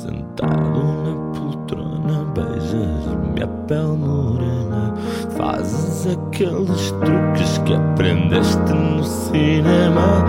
[0.00, 4.94] Sentado na poltrona, beijas minha pele morena.
[5.36, 10.24] Fazes aqueles truques que aprendeste no cinema.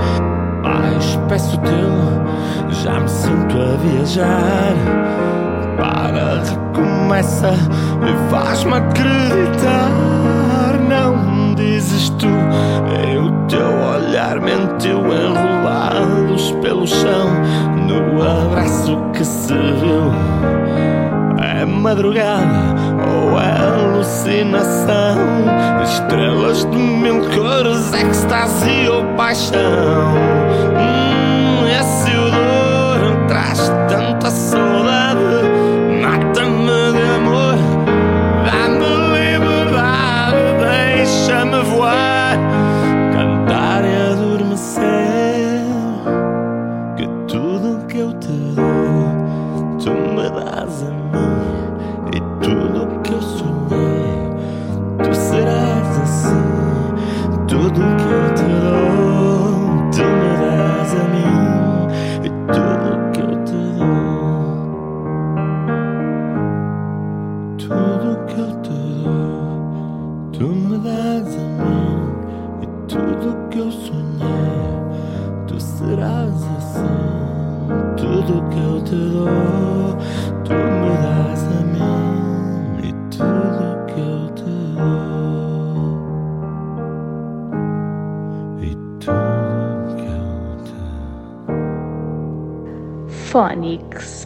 [0.62, 4.76] Mais peço teu, já me sinto a viajar.
[5.78, 7.54] Para, recomeça
[8.04, 10.51] e faz-me acreditar.
[11.82, 17.28] Dizes tu, é o teu olhar mentiu enrolados pelo chão.
[17.88, 20.14] No abraço que se viu,
[21.44, 22.76] é madrugada
[23.10, 25.18] ou é alucinação?
[25.84, 30.14] Estrelas de mil cores, êxtase ou paixão?
[30.78, 35.51] Hum, esse odor traz tanta saudade.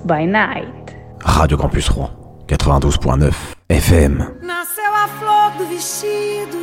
[0.06, 0.96] By Night.
[1.26, 2.12] Radio Campus Rouen,
[2.48, 3.34] 92.9
[3.70, 4.44] FM.
[4.44, 6.60] Nasceu a flor do vestido,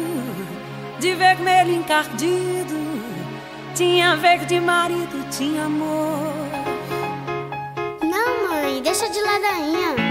[1.00, 2.80] de vermelho encardido.
[3.74, 6.32] Tinha verde marido, tinha amor.
[8.02, 10.01] Não, mãe, deixa de ladainha.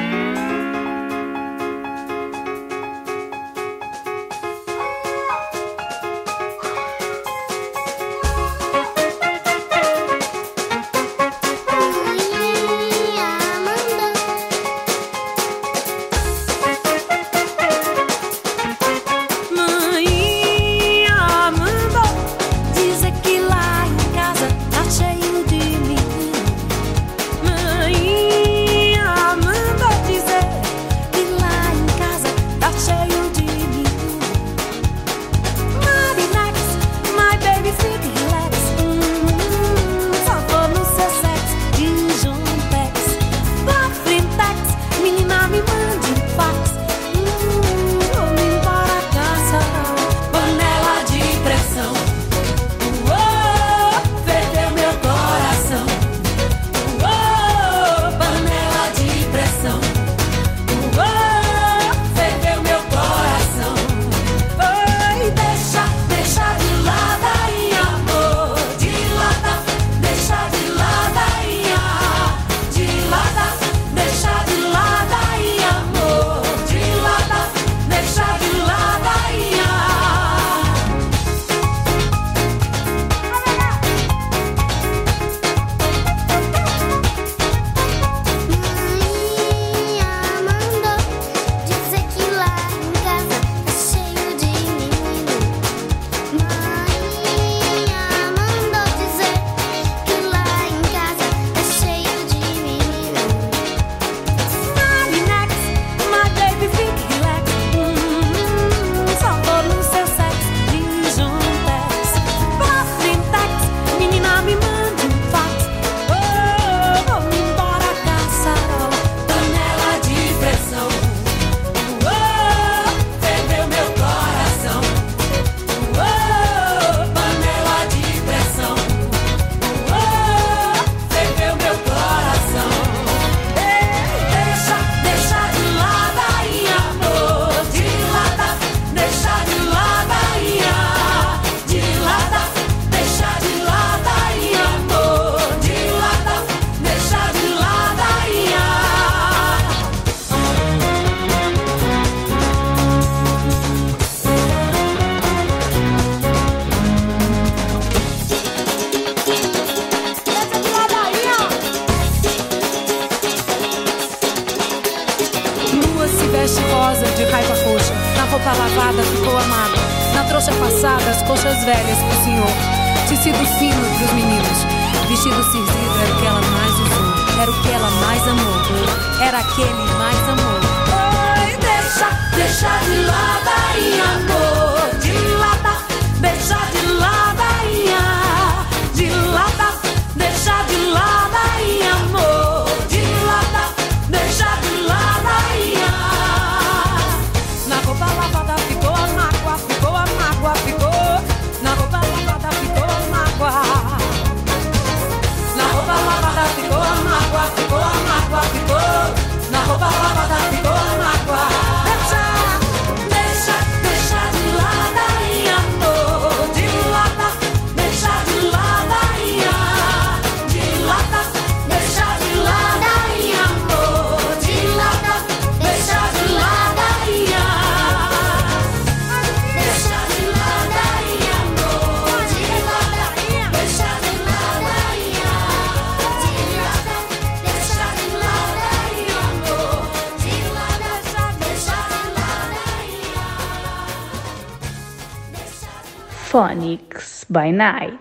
[247.31, 248.00] By Night.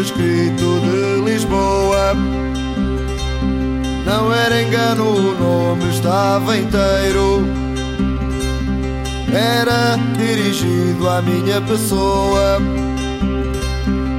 [0.00, 2.14] Sobrescrito de Lisboa.
[4.06, 7.44] Não era engano, o nome estava inteiro.
[9.32, 12.56] Era dirigido à minha pessoa.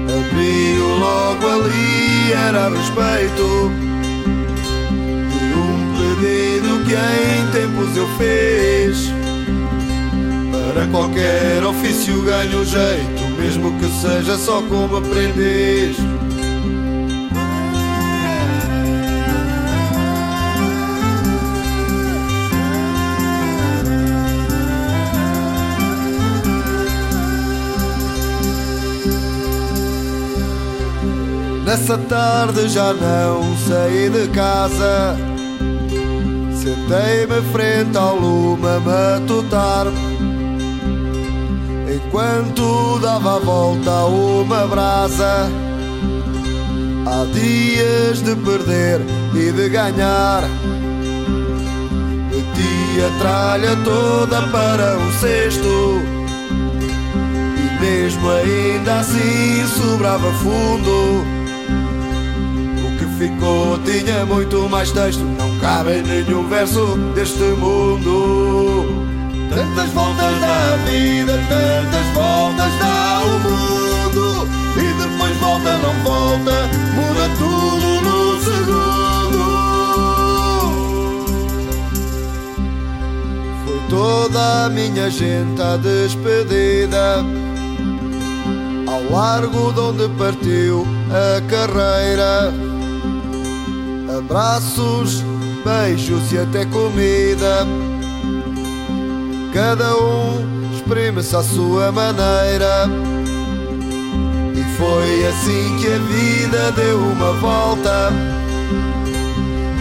[0.08, 3.72] Abriu logo ali, era a respeito
[5.32, 9.12] de um pedido que em tempos eu fiz.
[10.52, 15.98] Para qualquer ofício ganho jeito, mesmo que seja só como aprendiz.
[31.66, 35.18] Nessa tarde já não saí de casa.
[36.54, 40.11] Sentei-me frente ao lume a matutar-me
[42.12, 45.50] Enquanto dava a volta a uma brasa.
[47.08, 49.00] Há dias de perder
[49.34, 50.44] e de ganhar.
[52.30, 56.02] Meti a tralha toda para o cesto.
[57.56, 61.24] E mesmo ainda assim sobrava fundo.
[62.88, 65.24] O que ficou tinha muito mais texto.
[65.24, 69.12] Não cabe nenhum verso deste mundo
[69.54, 74.48] Tantas voltas da vida, tantas voltas dá o mundo.
[74.78, 79.42] E depois volta, não volta, muda tudo no segundo.
[83.66, 87.26] Foi toda a minha gente à despedida.
[88.88, 92.54] Ao largo de onde partiu a carreira.
[94.18, 95.22] Abraços,
[95.66, 97.68] beijos e até comida
[99.54, 102.90] Cada um exprime-se à sua maneira.
[104.56, 108.14] E foi assim que a vida deu uma volta.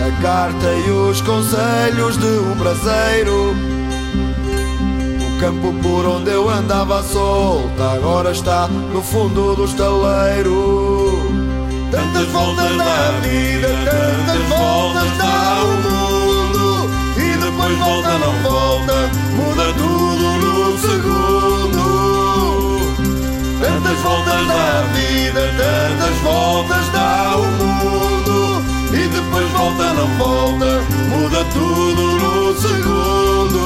[0.00, 3.54] A carta e os conselhos de um braseiro.
[5.20, 11.30] O campo por onde eu andava solta, agora está no fundo do estaleiro.
[11.90, 16.90] Tantas voltas da vida, tantas voltas dá o mundo.
[17.16, 19.10] E depois volta, não volta,
[23.90, 28.62] Tantas voltas da vida, tantas voltas dá o mundo.
[28.94, 33.60] E depois volta, não volta, muda tudo no segundo.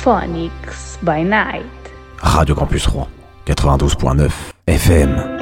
[0.00, 1.66] Phonics by Night.
[2.18, 3.08] Radio Campus Rouen,
[3.46, 4.32] 92.9
[4.66, 5.33] FM.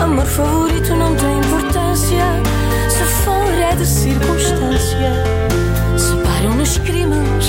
[0.00, 2.24] Amor favorito não tem importância.
[2.88, 5.12] Se for é de circunstância.
[5.98, 7.48] Separam-nos crimes,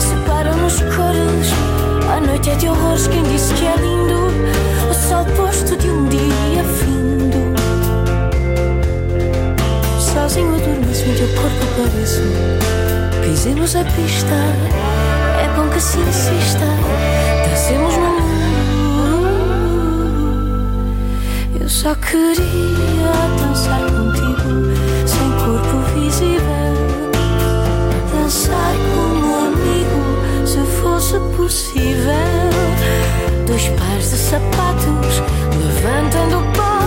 [0.00, 1.52] separam-nos cores.
[2.10, 4.32] A noite é de horrores, quem disse que é lindo?
[4.90, 7.54] O sol posto de um dia findo.
[10.00, 12.22] Sozinho adormeço, em teu corpo pareço.
[13.22, 14.34] Pisemos a pista,
[15.40, 16.66] é bom que se insista.
[17.48, 18.31] Descemos no.
[21.82, 24.70] Só queria dançar contigo,
[25.04, 26.74] sem corpo visível.
[28.12, 32.14] Dançar como amigo, se fosse possível.
[33.48, 35.22] Dois pares de sapatos,
[35.58, 36.78] levantando o pó.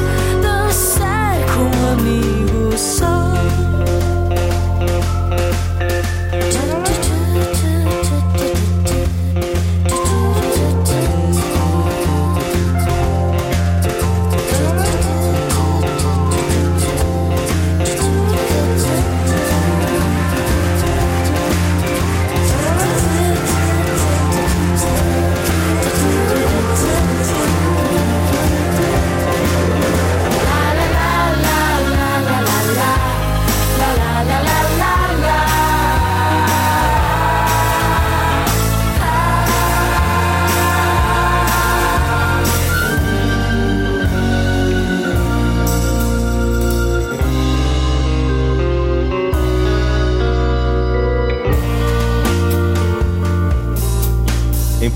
[0.42, 3.25] Dançar como amigo só.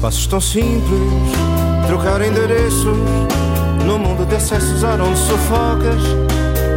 [0.02, 1.02] Passos tão simples,
[1.88, 2.98] trocar endereços
[3.86, 6.02] no mundo de acessos a onde sufocas,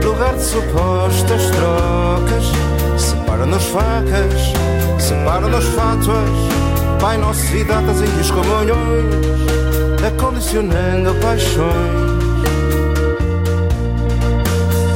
[0.04, 2.44] lugar de supostas trocas.
[2.98, 4.52] Separam-nos facas,
[4.98, 6.28] separam-nos fátuas,
[7.00, 9.14] Pai Nosso e datas e os comunhões,
[10.04, 12.12] acondicionando paixões.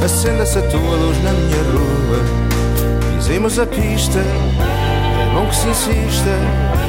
[0.03, 6.86] Acenda-se a tua luz na minha rua, pisemos a pista, é bom que se insista.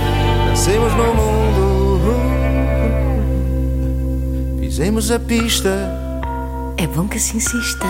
[0.58, 2.10] Nascemos no mundo,
[4.58, 5.70] pisemos a pista.
[6.76, 7.86] É bom que se insista.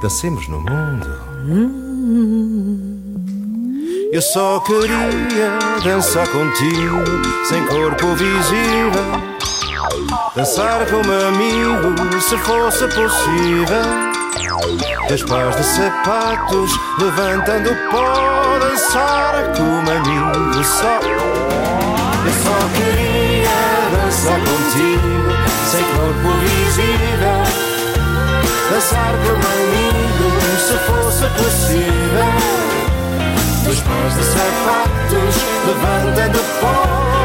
[0.00, 1.06] Dancemos no mundo.
[4.10, 7.04] Eu só queria dançar contigo,
[7.44, 9.20] sem corpo visível.
[10.34, 13.84] Dançar como amigo, se fosse possível.
[15.08, 18.58] Dois pares de sapatos, levantando o pó.
[18.60, 21.35] Dançar como amigo só.
[22.74, 23.58] Queria
[23.92, 25.30] dançar contigo,
[25.70, 27.40] sem corpo visível.
[28.70, 32.30] Dançar como amigo, se fosse possível.
[33.64, 35.34] Dois pares de sapatos,
[35.66, 36.76] levantando o pó.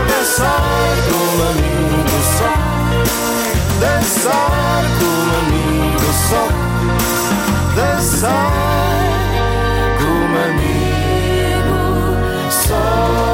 [0.08, 2.52] Dançar como amigo só.
[3.80, 6.44] Dançar como amigo só.
[7.76, 8.52] Dançar
[10.00, 11.82] como amigo
[12.50, 13.31] só.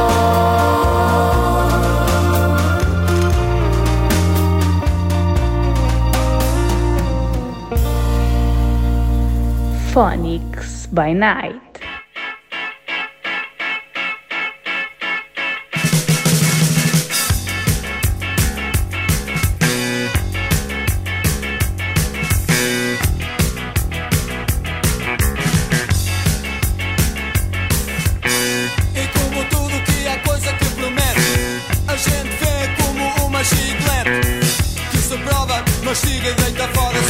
[33.43, 34.39] Chiclete
[34.91, 37.06] que se prova, mastiga e deita fora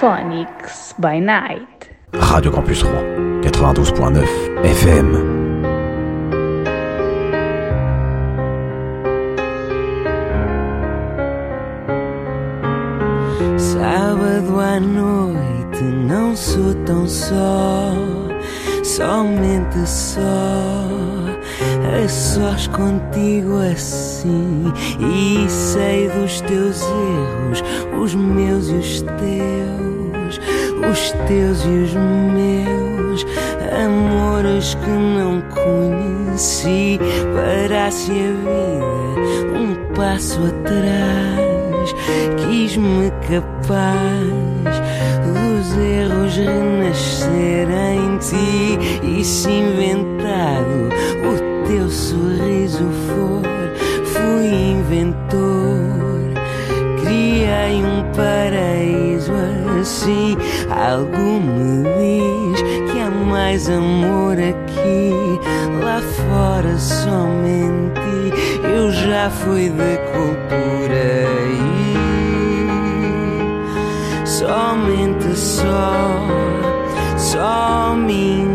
[0.00, 1.88] Phonics by Night.
[2.12, 4.26] Radio Campus Rouen, 92.9
[4.62, 5.16] FM.
[13.58, 17.94] Sábado à noite não sou tão só,
[18.84, 20.20] somente só,
[22.04, 24.70] a sós contigo assim.
[25.00, 27.62] E sei dos teus erros,
[27.98, 29.85] os meus e os teus,
[30.96, 33.26] os teus e os meus,
[33.84, 36.98] amores que não conheci.
[37.34, 38.96] Parasse a vida
[39.58, 41.94] um passo atrás
[42.36, 44.76] quis-me capaz
[45.26, 50.88] dos erros renascer em ti e se inventado
[51.24, 53.42] o teu sorriso for
[54.04, 55.76] fui inventor
[57.02, 59.32] criei um paraíso
[59.80, 60.36] assim
[60.70, 65.12] algo me diz que há mais amor aqui.
[65.82, 68.00] Lá fora somente
[68.62, 71.26] eu já fui de cultura
[74.24, 76.26] e somente só,
[77.16, 78.45] só minto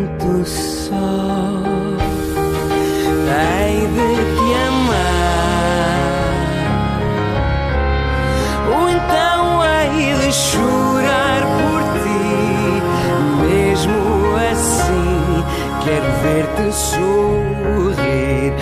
[16.72, 18.54] sorrir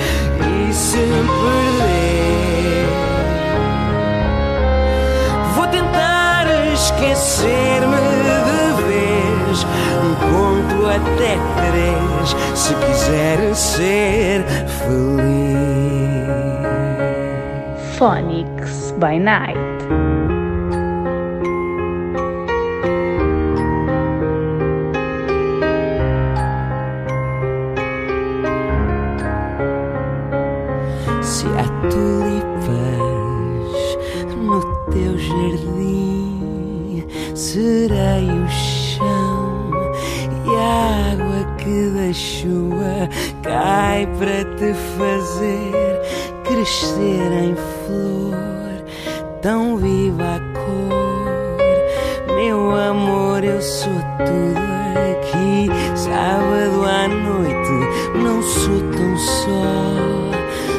[0.69, 2.87] e se perder.
[5.55, 9.65] Vou tentar esquecer-me de vez.
[10.19, 11.37] Conto até
[11.69, 15.29] três se quiser ser feliz.
[17.97, 20.28] Phonics by Night.
[42.13, 43.09] Chuva
[43.43, 46.01] cai para te fazer
[46.43, 48.83] crescer em flor,
[49.41, 52.35] tão viva a cor.
[52.35, 54.59] Meu amor, eu sou tudo
[55.11, 55.69] aqui.
[55.95, 59.85] Sábado à noite, não sou tão só,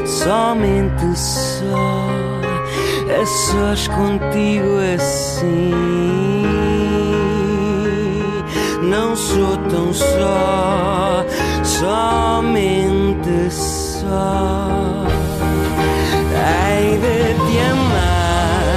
[0.06, 2.08] somente só,
[3.20, 5.70] a sós contigo assim.
[8.82, 11.24] Não sou tão só,
[11.64, 15.06] somente só.
[16.36, 18.74] Hei de te amar,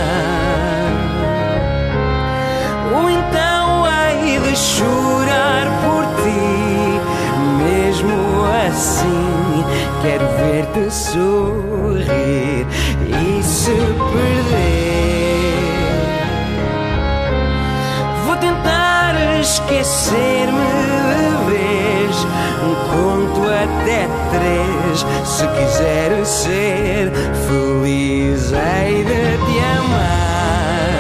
[2.96, 7.02] ou então hei de chorar por ti,
[7.64, 8.18] mesmo
[8.68, 9.64] assim.
[10.02, 12.66] Quero ver-te sorrir
[13.08, 14.73] e se perder.
[19.54, 20.70] Esquecer-me
[21.14, 22.16] de vez.
[22.92, 25.06] Conto até três.
[25.26, 27.12] Se quiser ser
[27.48, 30.94] feliz, hei de te amar.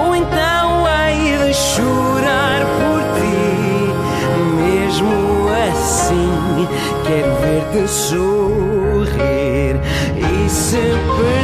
[0.00, 3.40] Ou então hei de chorar por ti.
[4.56, 5.16] Mesmo
[5.68, 6.68] assim,
[7.04, 9.74] quero ver-te sorrir
[10.16, 11.37] e se perder.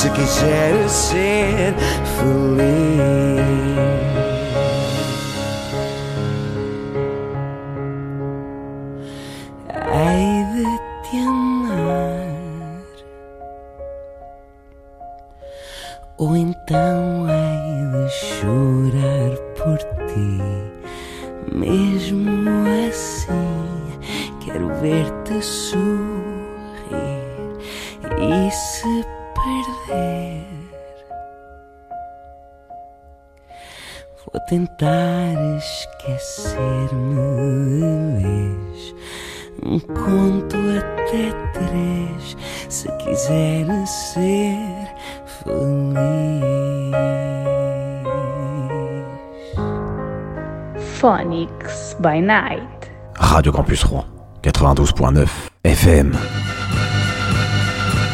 [0.00, 0.02] Três.
[0.02, 1.74] Se quiser ser
[2.18, 3.29] feliz.
[52.30, 52.62] Night.
[53.18, 54.06] Radio Campus Rouen,
[54.40, 55.28] 92.9
[55.64, 56.14] FM.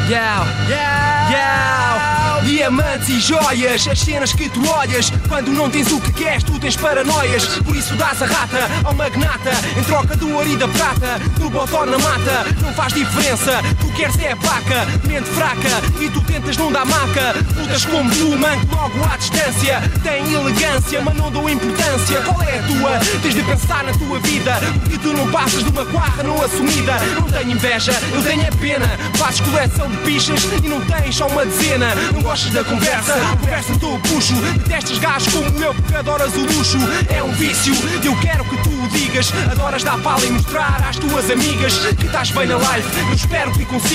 [0.08, 2.06] Yau, yau,
[2.46, 5.10] Diamantes e joias, as cenas que tu olhas.
[5.28, 7.58] Quando não tens o que queres, tu tens paranoias.
[7.58, 11.18] Por isso dás a rata ao magnata Em troca do ouro e da prata.
[11.38, 13.60] Do botó na mata, não faz diferença.
[13.78, 17.34] Tu queres é vaca, mente fraca E tu tentas não dar maca.
[17.56, 22.20] Lutas como tu, manco logo à distância Tem elegância, mas não dou importância.
[22.20, 22.98] Qual é a tua?
[23.22, 26.94] Tens de pensar na tua vida Porque tu não passas de uma guarra não assumida.
[27.14, 28.86] Não tenho inveja, eu tenho a pena.
[29.14, 31.94] Fazes coleção de pichas e não tens só uma dezena.
[32.12, 34.34] Não gostas da conversa, conversa estou o puxo.
[34.34, 36.78] Detestas gajos como eu porque adoras o luxo.
[37.08, 39.32] É um vício, eu quero que tu o digas.
[39.50, 43.52] Adoras dar pala e mostrar às tuas amigas Que estás bem na live, eu espero
[43.52, 43.85] que consigas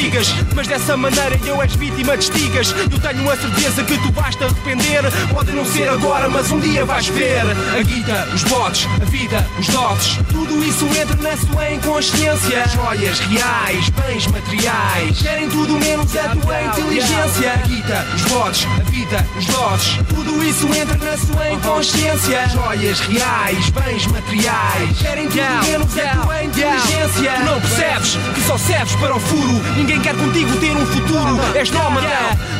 [0.55, 2.73] Mas dessa maneira eu és vítima de estigas.
[2.91, 5.03] Eu tenho a certeza que tu vais te arrepender.
[5.33, 7.41] Pode não ser agora, mas um dia vais ver.
[7.77, 12.67] A guita, os botes, a vida, os dotes Tudo isso entra na sua inconsciência.
[12.69, 17.53] Joias reais, bens materiais Querem tudo menos a tua inteligência.
[17.53, 22.49] A guita, os botes, a vida, os dotes Tudo isso entra na sua inconsciência.
[22.49, 27.31] Joias reais, bens materiais Querem tudo menos a tua inteligência.
[27.37, 31.39] Tu não percebes que só serves para o furo Ninguém quer contigo ter um futuro.
[31.55, 32.07] És nómada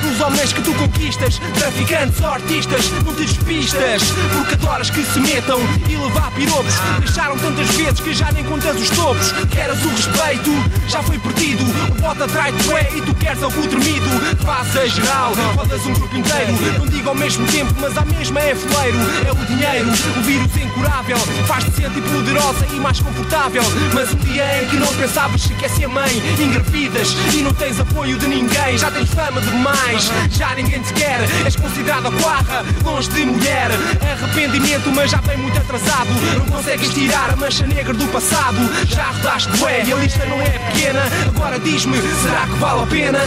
[0.03, 4.01] nos homens que tu conquistas Traficantes ou artistas, não te despistas
[4.33, 6.73] Porque adoras que se metam e levar piropos.
[6.97, 9.31] Deixaram tantas vezes que já nem contas os topos.
[9.51, 10.51] Queres o respeito,
[10.87, 11.63] já foi perdido.
[11.91, 14.09] O bota atrai-te é e tu queres algo tremido.
[14.43, 16.53] Faz geral, rodas um grupo inteiro.
[16.79, 18.97] Não digo ao mesmo tempo, mas à mesma é foleiro.
[19.27, 21.17] É o dinheiro, o vírus incurável.
[21.45, 23.63] Faz-te sentir poderosa e mais confortável.
[23.93, 27.79] Mas um dia em que não pensavas que quer ser mãe Engravidas e não tens
[27.79, 28.77] apoio de ninguém.
[28.77, 31.19] Já tens fama demais, já ninguém te quer.
[31.45, 33.69] És considerada quarra, longe de mulher.
[34.01, 36.09] Arrependimento, mas já vem muito atrasado.
[36.37, 38.57] Não consegues tirar a mancha negra do passado.
[38.87, 41.01] Já rodaste bué e a lista não é pequena.
[41.27, 43.19] Agora diz-me, será que vale a pena?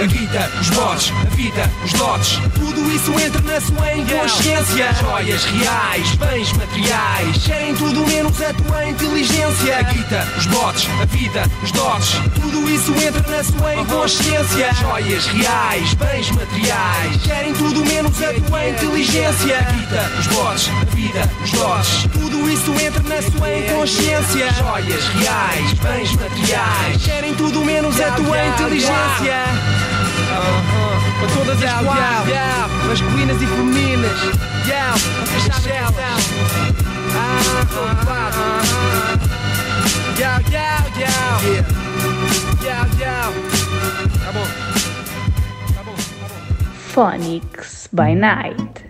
[0.00, 2.40] A guita, os botes, a vida, os dotes.
[2.54, 4.92] Tudo isso entra na sua inconsciência.
[5.00, 7.38] Joias reais, bens materiais.
[7.44, 9.78] Querem tudo menos a tua inteligência.
[9.78, 12.12] A guita, os botes, a vida, os dotes.
[12.34, 17.22] Tudo isso entra na sua inconsciência Joias reais, bens materiais.
[17.22, 19.58] Querem tudo menos a tua inteligência.
[19.58, 24.52] A guita, os botes, a vida, os dotes Tudo isso entra na sua inconsciência.
[24.52, 27.02] Joias reais, bens materiais.
[27.04, 29.44] Querem tudo menos a tua inteligência.
[31.18, 34.20] Para todas as quatro, masculinas e femininas.
[35.30, 35.94] Vocês sabem são
[37.16, 37.40] Ah,
[38.06, 38.62] ah,
[40.18, 41.79] Yau, yau, yau Yau,
[46.92, 48.89] Phonics by Night.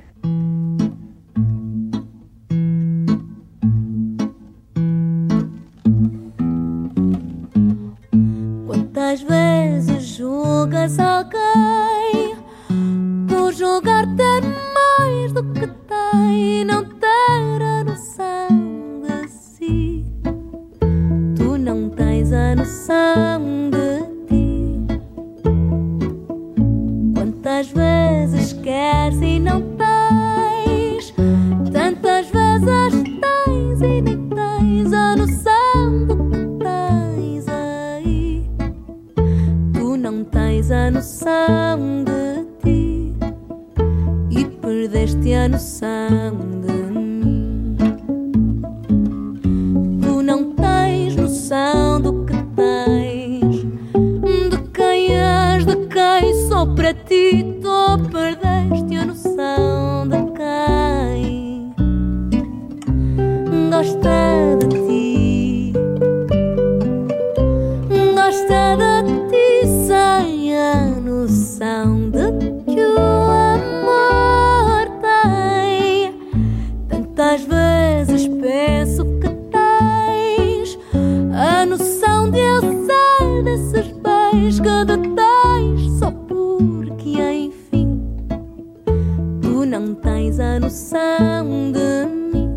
[90.81, 92.51] coração de mim.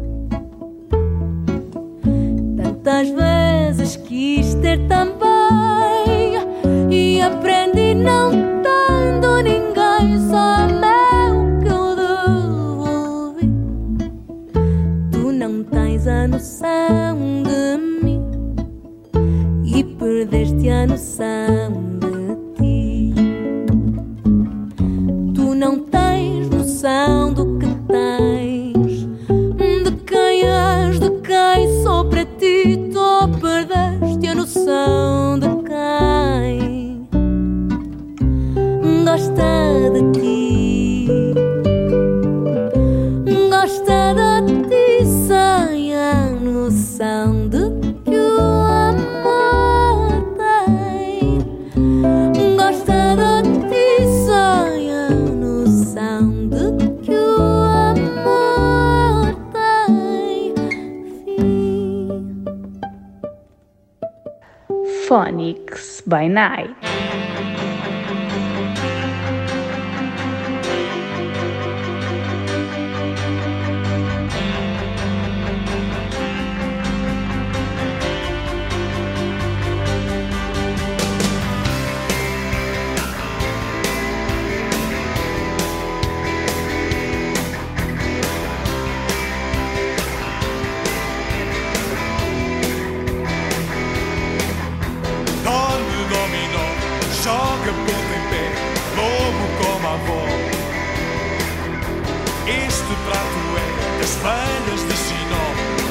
[2.56, 6.38] Tantas vezes quis ter também
[6.90, 8.32] e aprendi não
[8.62, 13.52] tendo ninguém, só meu que eu devolvi.
[15.12, 18.22] Tu não tens a noção de mim
[19.66, 21.63] e perdeste a noção.
[66.14, 66.83] by night.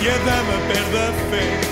[0.03, 1.72] e a dama perde a fé.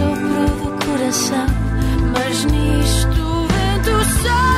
[0.00, 1.46] sopro do coração,
[2.12, 4.49] mas nisto o vento só.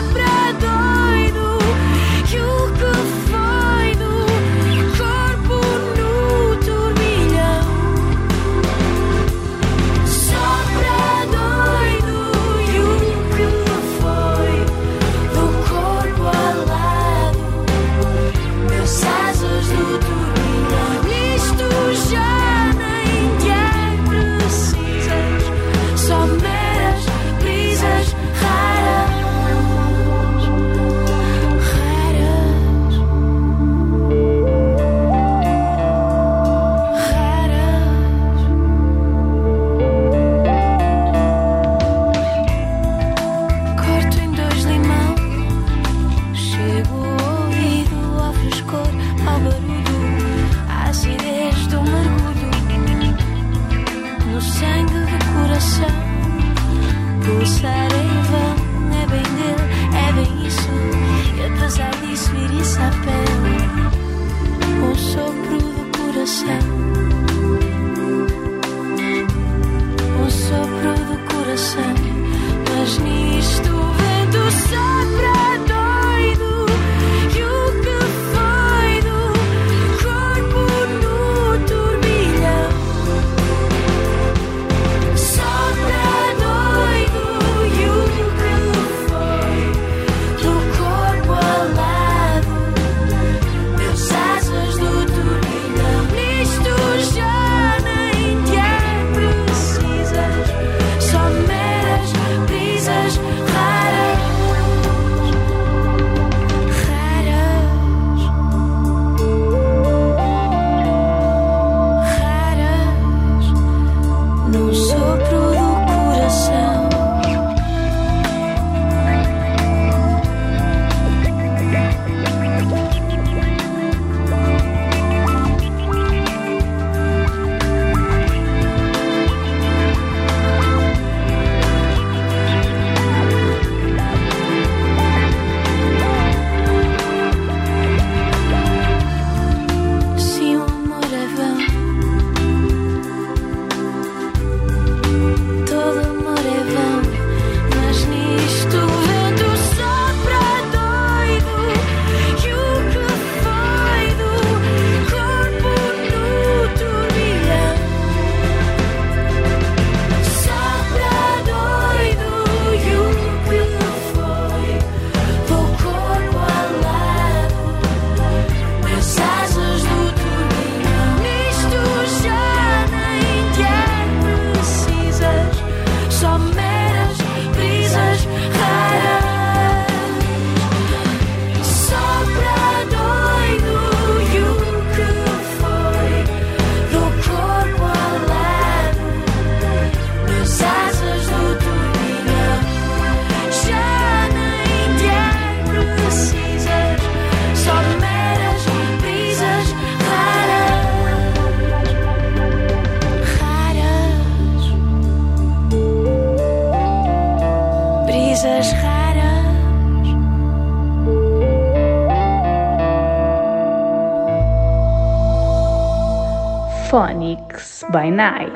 [218.12, 218.52] night.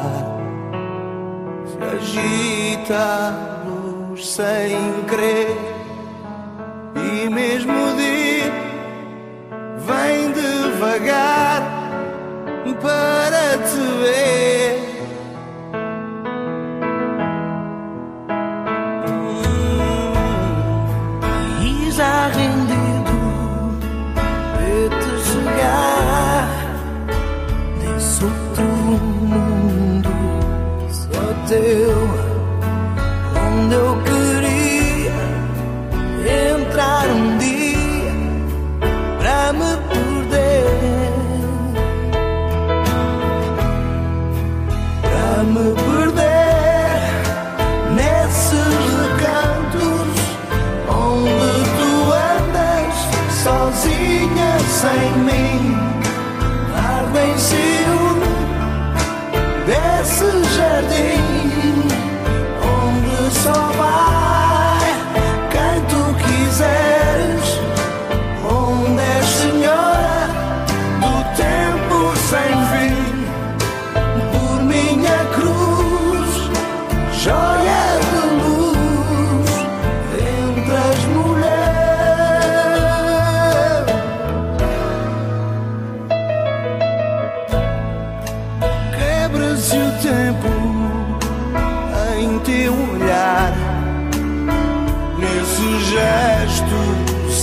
[1.65, 3.33] se agita
[3.65, 5.57] luz sem crer,
[6.95, 8.51] e mesmo o dia
[9.87, 11.52] vem devagar.
[12.83, 13.12] But.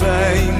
[0.01, 0.60] same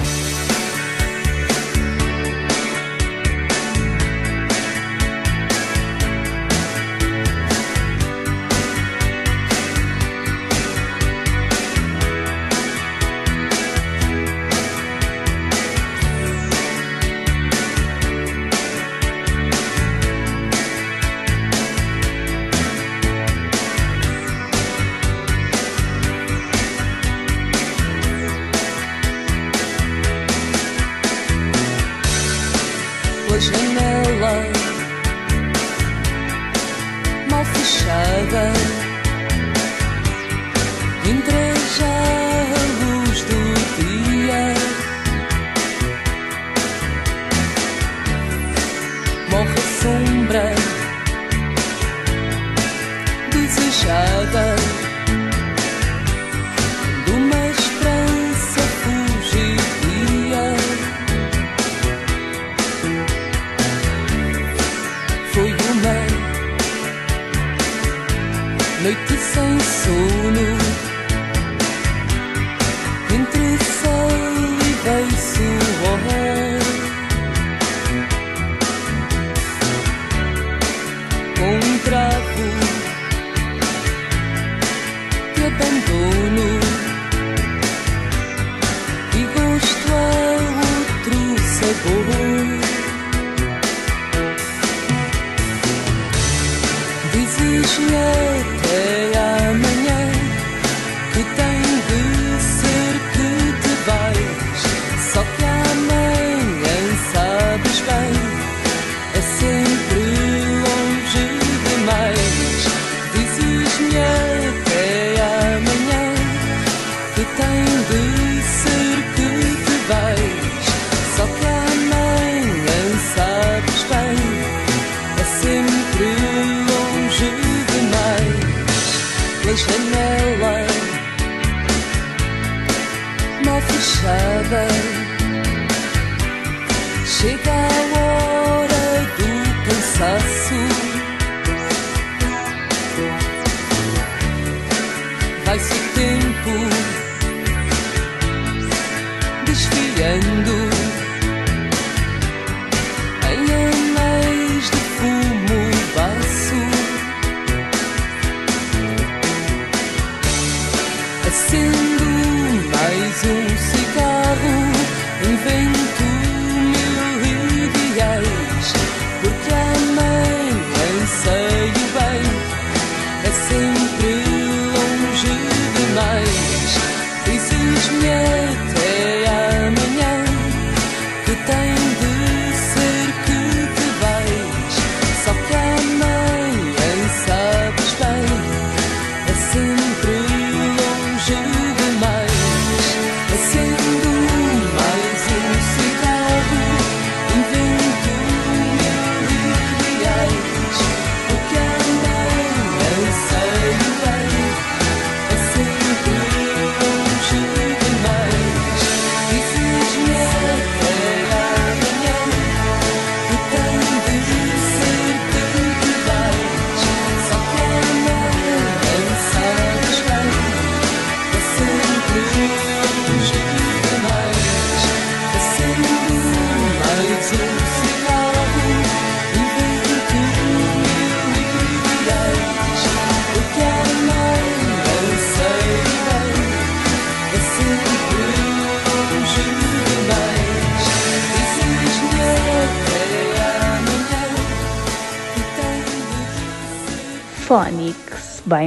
[97.73, 98.20] 是爱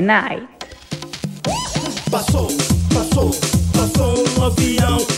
[0.05, 0.47] night.
[2.11, 2.49] Passou,
[2.93, 3.31] passou,
[3.73, 5.14] passou um avião.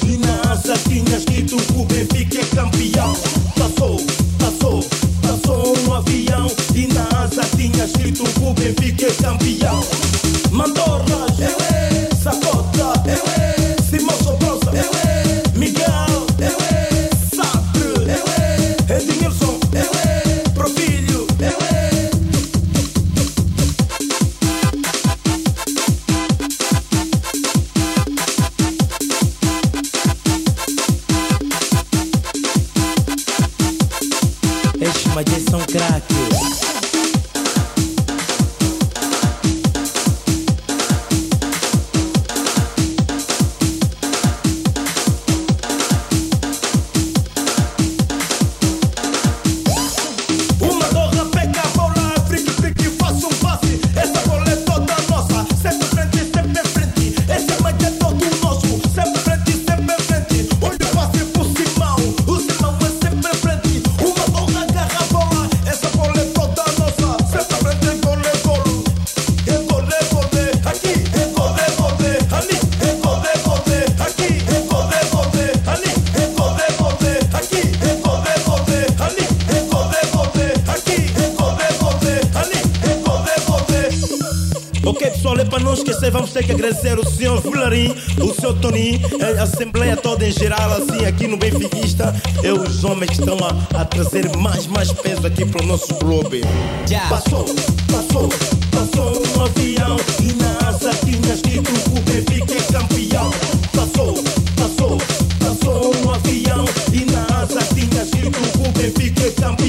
[85.56, 89.00] para não esquecer, vamos ter que agradecer o senhor Fularim, o senhor Tonin,
[89.38, 92.14] a Assembleia toda em geral, assim, aqui no Benfiquista.
[92.42, 95.94] É os homens que estão a, a trazer mais, mais peso aqui para o nosso
[95.94, 96.42] clube.
[96.86, 97.46] Já Passou,
[97.90, 98.28] passou,
[98.70, 103.30] passou um avião e na asa tinha escrito o Benfica é campeão.
[103.74, 104.14] Passou,
[104.56, 104.98] passou,
[105.40, 109.65] passou um avião e na asa tinha escrito o Benfica é campeão.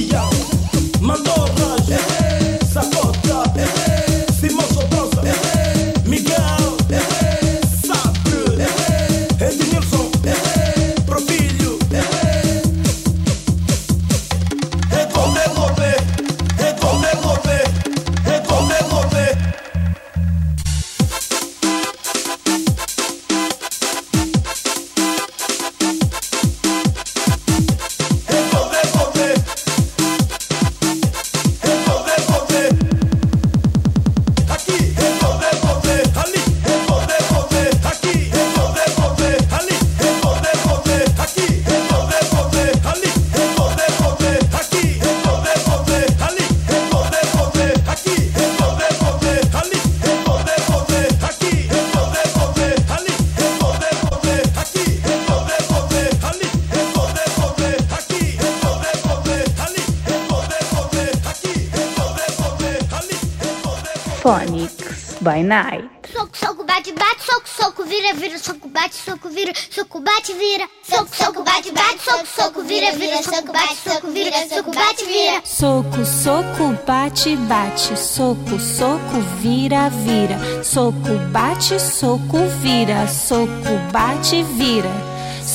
[67.18, 70.70] Bate, bate, soco, soco, vira, vira, soco, bate, soco, vira, soco, bate, vira.
[70.84, 75.42] Soco, soco, bate, bate, soco, soco, vira, vira, soco, bate, soco, vira, soco, bate, vira.
[75.44, 85.07] Soco, soco, bate, bate, soco, soco, vira, vira, soco, bate, soco, vira, soco, bate, vira.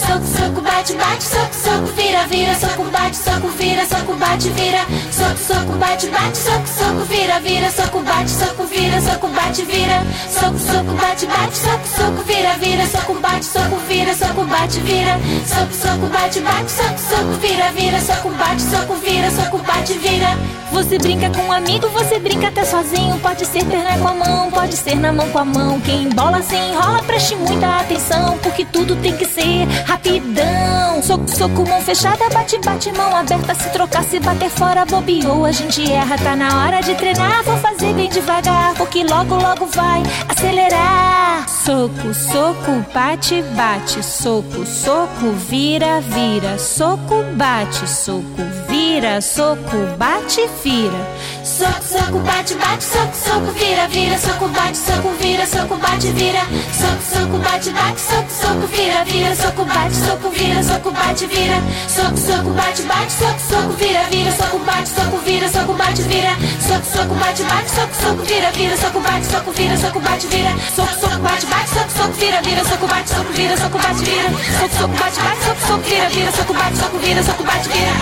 [0.06, 4.84] Soco, soco, bate, bate, soco, soco, vira, vira, soco, bate, soco, vira, soco, bate, vira.
[5.10, 10.02] Soco, soco, bate, bate, soco, soco, vira, vira, soco, bate, soco, vira, soco, bate, vira.
[10.28, 15.20] Soco, soco, bate, bate, soco, soco, vira, vira, soco, bate, soco, vira, soco, bate, vira.
[15.46, 20.36] Soco, soco, bate, bate, soco, soco, vira, vira, soco, bate, soco, vira, soco, bate, vira.
[20.72, 23.18] Você brinca com um amigo, você brinca até sozinho.
[23.20, 25.78] Pode ser perna com a mão, pode ser na mão com a mão.
[25.80, 31.02] Quem bola se enrola, preste muita atenção, porque tudo tem que ser rapidão.
[31.02, 33.54] Soco, soco, mão fechada, bate, bate, mão aberta.
[33.54, 36.16] Se trocar, se bater fora, bobeou, a gente erra.
[36.16, 41.48] Tá na hora de treinar, vou fazer bem devagar, porque logo, logo vai acelerar.
[41.48, 51.06] Soco, soco, bate, bate, soco, soco, vira, vira, soco, bate, soco, vira, soco, bate, vira.
[51.44, 56.40] Soco, soco, bate, bate, soco, soco, vira, vira, soco, bate, soco, vira, soco, bate, vira.
[56.72, 61.60] Soco, soco, bate, bate, soco, soco, vira, vira, soco, bate, soco, vira, soco, bate, vira.
[61.88, 66.36] Soco, soco, bate, bate, soco, soco, vira, vira, soco, bate, soco, vira, soco, bate, vira.
[66.60, 70.52] Soco, soco, bate, bate, soco, soco, vira, vira, soco, bate, soco, vira, soco, bate, vira.
[70.76, 74.28] Soco, soco, bate, bate, soco, soco, vira, vira, soco, bate, soco, vira, soco, bate, vira.
[74.58, 77.94] Soco, soco, bate, bate, soco, soco, vira, vira, soco, bate, soco, vira, soco, bate, vira.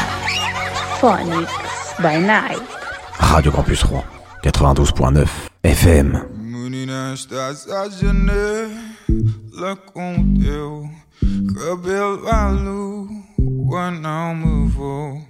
[1.01, 1.53] Phonics
[1.99, 2.63] by Night.
[3.33, 4.03] Radio Campus 3,
[4.43, 5.29] 92.9
[5.63, 6.41] FM.
[9.11, 10.91] Janela com o teu
[11.55, 15.21] cabelo à lua não me vou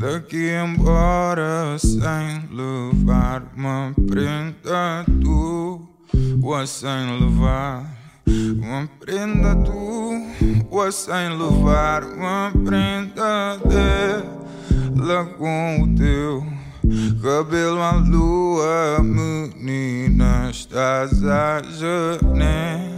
[0.00, 7.86] daqui embora sem levar uma prenda tua sem levar
[8.34, 16.58] uma prenda tua sem levar uma prenda dela com o teu
[17.22, 22.97] cabelo à lua, menina, estás à janela,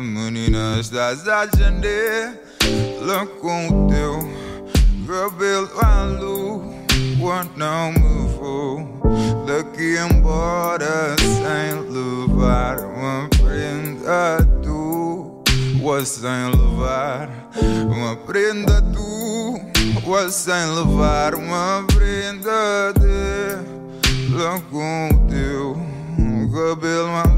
[0.00, 4.18] menina, estás à janela com o teu
[5.06, 9.00] cabelo à lua, não me vou.
[9.46, 17.28] Daqui embora sem levar uma prenda tua, sem levar
[17.86, 25.93] uma prenda tua, sem levar uma prenda dela com o teu
[26.54, 27.34] cabelo à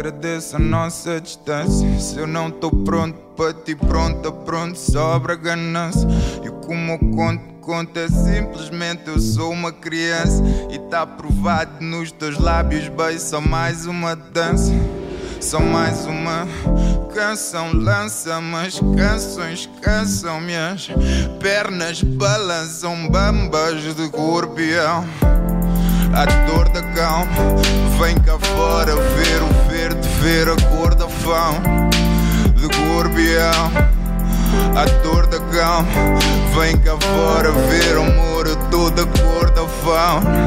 [0.00, 1.86] agradeço a nossa distância.
[2.00, 6.08] Se eu não tô pronto para ti, pronta, pronto, sobra ganância.
[6.42, 10.42] E como eu conto, conto é simplesmente eu sou uma criança.
[10.70, 14.72] E tá provado nos teus lábios, beijo, só mais uma dança.
[15.38, 16.46] Só mais uma
[17.14, 20.88] canção lança, mas canções cansam minhas
[21.40, 25.04] pernas balançam bambas de corpião.
[26.12, 27.60] A dor da calma.
[28.00, 31.90] Vem cá fora ver o verde Ver a cor da fome
[32.54, 33.70] De corbião
[34.74, 35.88] A dor da calma.
[36.58, 40.46] Vem cá fora ver o amor Toda a cor da fome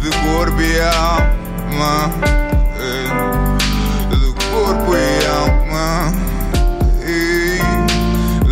[0.00, 1.16] De corbião
[4.10, 6.12] De corpo e alma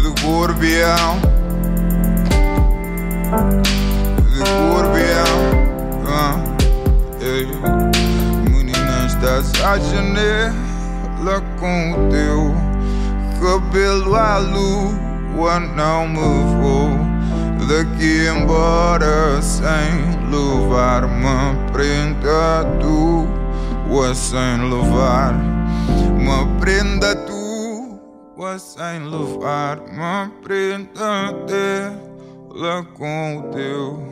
[0.03, 1.21] De corbião
[4.33, 5.30] De corbião Menina, estás
[9.65, 12.55] à janela com o teu
[13.41, 16.17] cabelo à lua, não me
[16.61, 16.91] vou
[17.67, 25.35] daqui embora sem levar uma prenda tua sem levar.
[26.19, 29.79] Uma prenda tua sem levar.
[29.81, 34.03] Uma prenda dela com o teu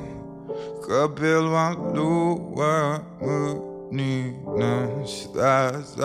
[0.87, 3.03] cabelo à lua,
[5.41, 5.97] asas.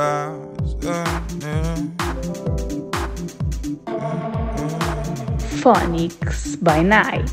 [5.62, 7.32] Phonics by Night.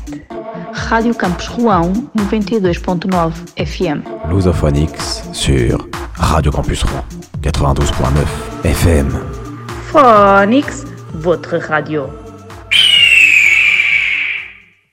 [0.89, 4.03] Rádio Campus Rouen 92.9 FM.
[4.29, 7.03] Lusophonix sur Radio Campus Rouen
[7.41, 8.25] 92.9
[8.63, 9.09] FM.
[9.91, 12.20] Phonics, votre radio.